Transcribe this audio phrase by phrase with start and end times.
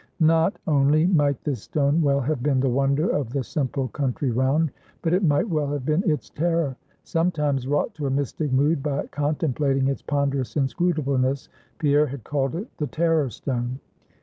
[0.19, 4.71] Not only might this stone well have been the wonder of the simple country round,
[5.03, 6.75] but it might well have been its terror.
[7.03, 12.67] Sometimes, wrought to a mystic mood by contemplating its ponderous inscrutableness, Pierre had called it
[12.79, 13.79] the Terror Stone.